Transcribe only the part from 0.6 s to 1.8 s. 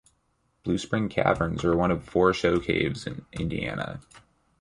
Bluespring Caverns are